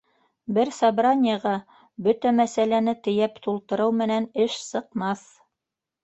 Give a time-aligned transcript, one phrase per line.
[0.57, 1.51] Бер собраниеға
[2.07, 5.23] бөтә мәсьәләне тейәп тултырыу менән эш сыҡмаҫ.